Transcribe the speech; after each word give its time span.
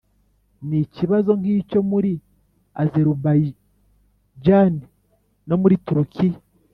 n 0.67 0.69
ikibazo 0.83 1.31
nk 1.39 1.47
icyo 1.57 1.79
muri 1.91 2.11
Azerubayijani 2.81 4.81
no 5.47 5.55
muri 5.61 5.75
Turukiya 5.85 6.39